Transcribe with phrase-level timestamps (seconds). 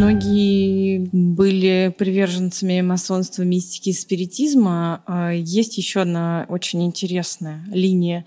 [0.00, 5.02] Многие были приверженцами масонства, мистики спиритизма.
[5.06, 8.24] А есть еще одна очень интересная линия,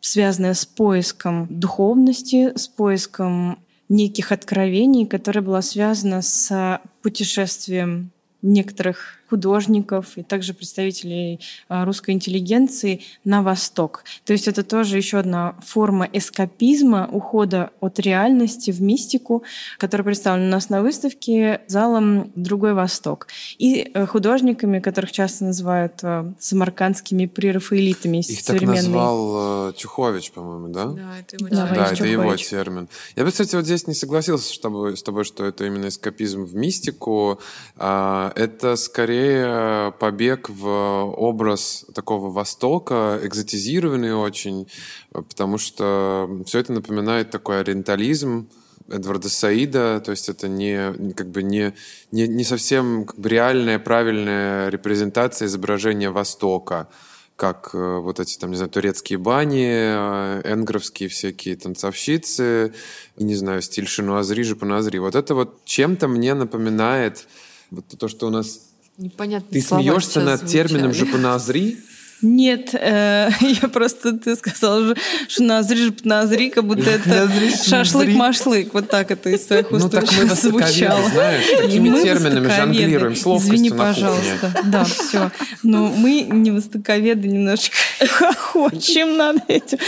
[0.00, 3.58] связанная с поиском духовности, с поиском
[3.88, 8.10] неких откровений, которая была связана с путешествием
[8.42, 14.04] некоторых художников и также представителей а, русской интеллигенции на восток.
[14.24, 19.42] То есть это тоже еще одна форма эскапизма, ухода от реальности в мистику,
[19.78, 23.28] которая представлена у нас на выставке залом «Другой Восток».
[23.58, 30.68] И э, художниками, которых часто называют э, самаркандскими прерафаэлитами Их так назвал э, Чухович, по-моему,
[30.68, 30.86] да?
[30.86, 32.88] Да, это его, да, да, это его термин.
[33.16, 36.44] Я бы, кстати, вот здесь не согласился с тобой, с тобой, что это именно эскапизм
[36.44, 37.40] в мистику.
[37.76, 40.68] А, это скорее скорее побег в
[41.16, 44.68] образ такого Востока, экзотизированный очень,
[45.10, 48.48] потому что все это напоминает такой ориентализм,
[48.88, 51.72] Эдварда Саида, то есть это не как бы не
[52.12, 56.88] не, не совсем как бы реальная правильная репрезентация изображения Востока,
[57.34, 62.74] как э, вот эти там не знаю турецкие бани, э, энгровские всякие танцовщицы,
[63.16, 64.98] не знаю стиль шинуазри, жапоназри.
[64.98, 67.26] Вот это вот чем-то мне напоминает
[67.72, 68.60] вот то, что у нас
[68.98, 70.52] Непонятные Ты смеешься над звучали.
[70.68, 71.78] термином «жопоназри»?
[72.22, 74.94] Нет, э, я просто, ты сказала,
[75.28, 77.28] что назри, назри, как будто это
[77.68, 78.70] шашлык-машлык.
[78.72, 81.10] Вот так это из твоих уст Ну так мы звучало.
[81.10, 83.14] знаешь, такими терминами жонглируем.
[83.16, 84.62] С Извини, пожалуйста.
[84.64, 85.30] Да, все.
[85.62, 87.76] Но мы не востоковеды, немножечко
[88.08, 89.78] хохочем над этим.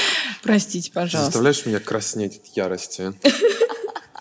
[0.43, 1.27] Простите, пожалуйста.
[1.31, 3.15] Заставляешь меня краснеть от ярости.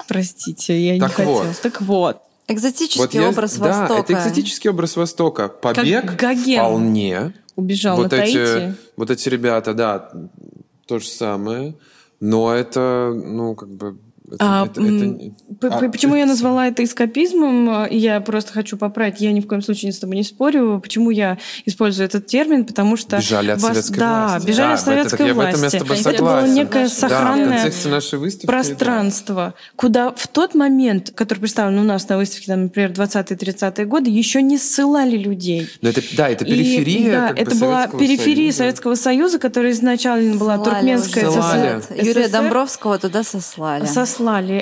[0.08, 1.54] Простите, я не хотела.
[1.62, 2.22] Так вот.
[2.48, 4.00] Экзотический вот я, образ да, Востока.
[4.00, 5.50] это экзотический образ Востока.
[5.50, 7.34] Побег как Гоген вполне.
[7.56, 8.74] Убежал вот на эти.
[8.96, 10.12] Вот эти ребята, да,
[10.86, 11.76] то же самое.
[12.20, 13.98] Но это, ну, как бы
[14.30, 15.78] это, а, это, это...
[15.78, 17.88] А, почему я назвала это эскапизмом?
[17.90, 19.22] Я просто хочу поправить.
[19.22, 20.82] Я ни в коем случае с тобой не спорю.
[20.84, 22.66] Почему я использую этот термин?
[22.66, 23.72] Потому что бежали от вас...
[23.72, 24.48] советской да, власти.
[24.48, 25.52] Бежали да, от советской это, власти.
[25.52, 29.54] Я в этом я с тобой это было некое сохранное да, нашей выставки, пространство, да.
[29.78, 34.42] куда в тот момент, который представлен у нас на выставке, там, например, 20-30-е годы, еще
[34.42, 35.70] не ссылали людей.
[35.82, 37.08] Но это, да, это периферия.
[37.08, 38.58] И, да, это была периферия Союза.
[38.58, 41.96] Советского Союза, которая изначально была ссылали туркменская СССР.
[42.04, 43.86] Юрия Домбровского туда сослали.
[43.86, 44.17] Сослали.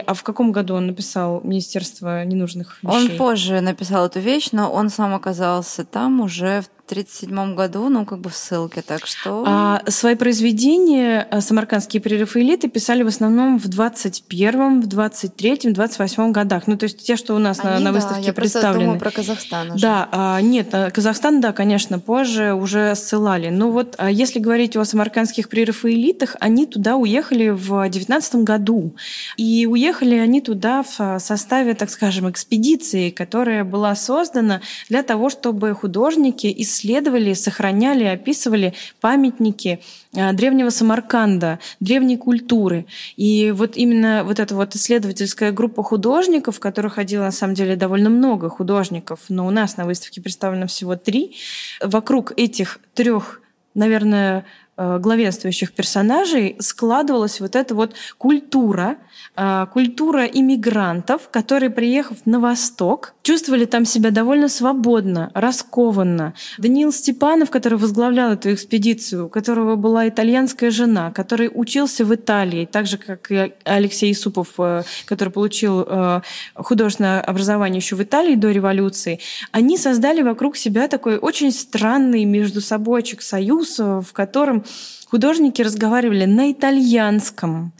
[0.05, 3.11] А в каком году он написал Министерство ненужных вещей?
[3.11, 8.05] Он позже написал эту вещь, но он сам оказался там уже в 1937 году, ну,
[8.05, 9.43] как бы в ссылке, так что...
[9.47, 16.67] А свои произведения э, самаркандские прерафаэлиты писали в основном в 21-м, в 23-м, 28-м годах.
[16.67, 18.83] Ну, то есть те, что у нас Они, на, на да, выставке я представлены.
[18.83, 19.81] думаю про Казахстан уже.
[19.81, 23.49] Да, а, нет, э, Казахстан, да, конечно, позже уже ссылали.
[23.49, 28.95] Но вот а если говорить о самаркандских прерафаэлитах, они туда уехали в 19 году.
[29.37, 35.73] И уехали они туда в составе, так скажем, экспедиции, которая была создана для того, чтобы
[35.73, 39.79] художники из исследовали, сохраняли, описывали памятники
[40.13, 42.85] э, древнего Самарканда, древней культуры.
[43.15, 47.75] И вот именно вот эта вот исследовательская группа художников, в которой ходило на самом деле
[47.75, 51.35] довольно много художников, но у нас на выставке представлено всего три,
[51.81, 53.41] вокруг этих трех,
[53.73, 54.45] наверное,
[54.77, 58.97] главенствующих персонажей складывалась вот эта вот культура,
[59.37, 66.33] э, культура иммигрантов, которые, приехав на Восток, чувствовали там себя довольно свободно, раскованно.
[66.57, 72.67] Даниил Степанов, который возглавлял эту экспедицию, у которого была итальянская жена, который учился в Италии,
[72.69, 76.21] так же, как и Алексей Исупов, э, который получил э,
[76.55, 79.21] художественное образование еще в Италии до революции,
[79.53, 84.64] они создали вокруг себя такой очень странный между собойчик союз, в котором
[85.07, 87.73] Художники разговаривали на итальянском,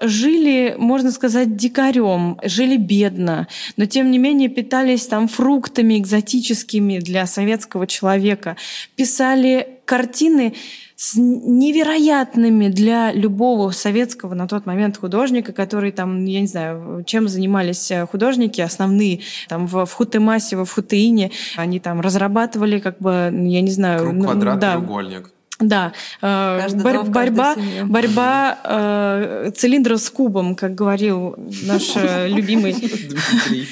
[0.00, 7.26] жили, можно сказать, дикарем, жили бедно, но тем не менее питались там фруктами экзотическими для
[7.26, 8.56] советского человека,
[8.96, 10.54] писали картины
[10.96, 17.28] с невероятными для любого советского на тот момент художника, который там, я не знаю, чем
[17.28, 23.60] занимались художники основные, там в, в Хутемасе, в Хутеине, они там разрабатывали как бы, я
[23.60, 24.10] не знаю...
[24.10, 25.30] Круг, квадрат, да, треугольник.
[25.60, 25.92] Да,
[26.22, 31.34] э, борь, борьба, борьба э, цилиндра с кубом, как говорил
[31.64, 33.68] наш э, любимый Дмитрий.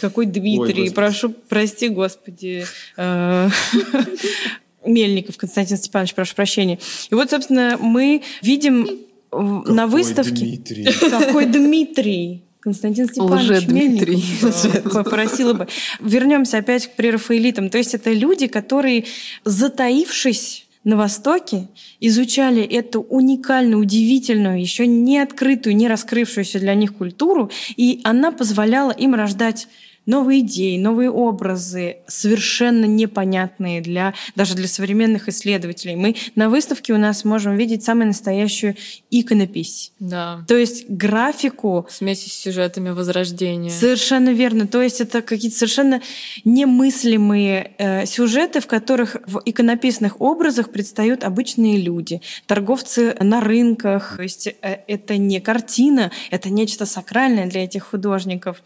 [0.00, 0.84] Какой Дмитрий?
[0.84, 2.64] Ой, Прошу, прости, господи.
[2.96, 3.48] Э,
[4.84, 6.78] Мельников Константин Степанович, прошу прощения.
[7.10, 8.88] И вот, собственно, мы видим
[9.30, 10.44] Какой на выставке...
[10.44, 10.84] Дмитрий?
[11.10, 12.44] Какой Дмитрий?
[12.60, 15.68] Константин Степанович Мельников попросила бы.
[15.98, 17.70] Вернемся опять к прерафаэлитам.
[17.70, 19.06] То есть это люди, которые,
[19.44, 21.68] затаившись на Востоке,
[22.00, 28.90] изучали эту уникальную, удивительную, еще не открытую, не раскрывшуюся для них культуру, и она позволяла
[28.90, 29.68] им рождать
[30.06, 35.96] новые идеи, новые образы, совершенно непонятные для, даже для современных исследователей.
[35.96, 38.76] Мы на выставке у нас можем видеть самую настоящую
[39.10, 39.92] иконопись.
[39.98, 40.44] Да.
[40.48, 41.86] То есть графику...
[41.90, 43.70] Смеси с сюжетами Возрождения.
[43.70, 44.66] Совершенно верно.
[44.66, 46.02] То есть это какие-то совершенно
[46.44, 54.16] немыслимые э, сюжеты, в которых в иконописных образах предстают обычные люди, торговцы на рынках.
[54.16, 54.54] То есть э,
[54.86, 58.62] это не картина, это нечто сакральное для этих художников.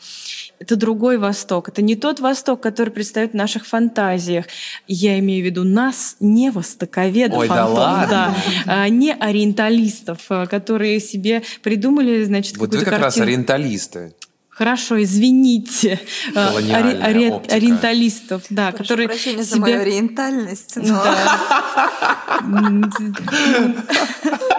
[0.59, 1.69] Это другой Восток.
[1.69, 4.47] Это не тот Восток, который предстает в наших фантазиях.
[4.87, 8.09] Я имею в виду нас, не востоковедов, Ой, да Антон, ладно?
[8.11, 8.35] да,
[8.67, 13.27] а, не ориенталистов, а, которые себе придумали, значит, Вот вы какую-то как раз картину.
[13.27, 14.15] ориенталисты.
[14.49, 16.01] Хорошо, извините.
[16.35, 17.57] А, ори- ори- оптика.
[17.57, 22.41] ориенталистов, да, Прошу которые прощения за себе- мою ориентальность, но Э,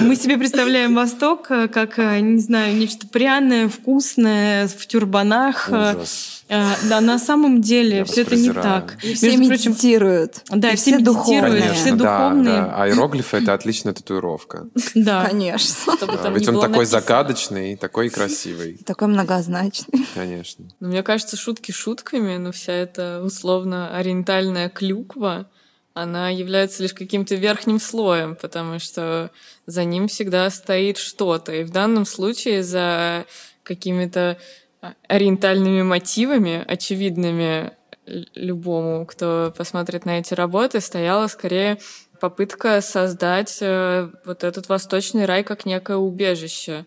[0.00, 5.68] Мы себе представляем Восток э, как, э, не знаю, нечто пряное, вкусное, в тюрбанах.
[5.70, 6.44] э, Ужас.
[6.48, 8.96] э, Да, на самом деле Я все это не так.
[9.02, 10.42] и все Между прочим, медитируют.
[10.50, 11.62] Да, и все все духовные.
[11.72, 12.54] все Конечно, да, духовные.
[12.54, 12.74] да.
[12.76, 14.66] А иероглифы— это отличная татуировка.
[14.94, 15.26] да.
[15.26, 15.94] Конечно.
[16.00, 17.00] Да, Ведь он такой написано.
[17.00, 18.78] загадочный, такой красивый.
[18.84, 20.06] Такой многозначный.
[20.14, 20.64] Конечно.
[20.80, 25.48] Ну, мне кажется, шутки шутками, но вся эта условно ориентальная клюква,
[25.94, 29.30] она является лишь каким-то верхним слоем, потому что
[29.66, 31.52] за ним всегда стоит что-то.
[31.52, 33.26] И в данном случае за
[33.62, 34.38] какими-то
[34.80, 37.72] а, ориентальными мотивами, очевидными
[38.06, 41.78] любому, кто посмотрит на эти работы, стояла скорее
[42.20, 46.86] попытка создать э, вот этот восточный рай как некое убежище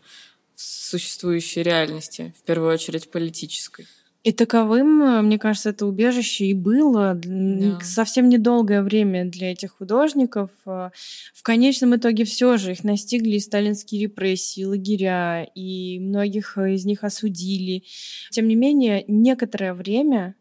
[0.55, 3.87] в существующей реальности, в первую очередь политической.
[4.25, 7.79] И таковым, э, мне кажется, это убежище и было Да.
[7.81, 10.49] совсем недолгое время для этих художников.
[10.65, 10.89] Э,
[11.35, 16.85] В конечном итоге все же их настигли и сталинские репрессии, лагеря, и многих э, из
[16.85, 17.83] них осудили.
[18.31, 20.33] Тем не менее, некоторое время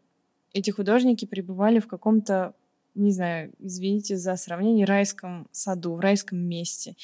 [0.51, 2.55] эти художники пребывали в каком-то
[2.95, 6.95] не знаю, извините за сравнение, райском саду, в райском месте,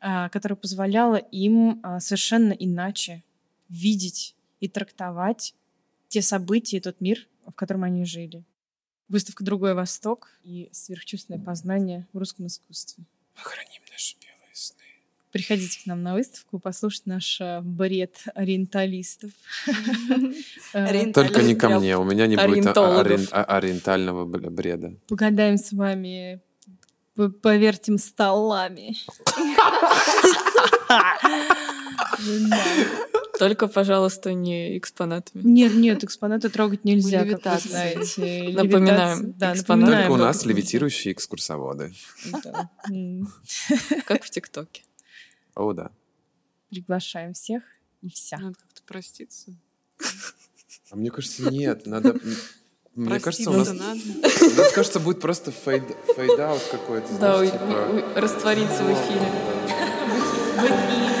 [0.00, 3.22] которое позволяло им совершенно иначе
[3.68, 5.54] видеть и трактовать
[6.08, 8.44] те события и тот мир, в котором они жили.
[9.08, 13.04] Выставка «Другой Восток» и сверхчувственное познание в русском искусстве.
[13.36, 14.82] Охраним наши белые сны.
[15.30, 19.30] Приходите к нам на выставку, послушать наш э, бред ориенталистов.
[20.72, 24.96] Э, Только не ко мне, у меня не будет ориентального бреда.
[25.08, 26.40] Погадаем с вами,
[27.14, 28.96] повертим столами.
[33.38, 35.42] Только, пожалуйста, не экспонатами.
[35.44, 37.68] Нет, нет, экспонаты трогать нельзя, как вы Левитация.
[37.70, 38.48] знаете.
[38.54, 39.92] Напоминаем, Да, экспонаты.
[39.92, 41.92] Только у нас левитирующие экскурсоводы.
[44.06, 44.82] Как в ТикТоке.
[45.54, 45.90] О, да.
[46.70, 47.62] Приглашаем всех
[48.02, 48.38] и вся.
[48.38, 49.54] Надо как-то проститься.
[50.90, 51.86] А мне кажется, нет.
[51.86, 52.18] Надо...
[52.94, 54.56] Мне кажется, у нас, Проститься у надо.
[54.62, 57.06] нас, кажется, будет просто fade- fade-out какой-то.
[57.18, 59.30] Да, знаешь, у- типа- раствориться в эфире.
[60.56, 61.15] В эфире.